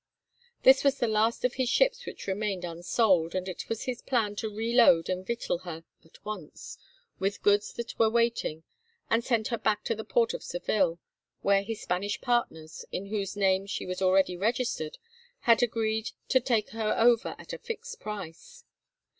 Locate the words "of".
1.45-1.53, 10.33-10.41